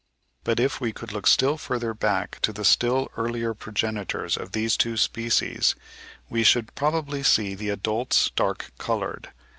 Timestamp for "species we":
4.97-6.41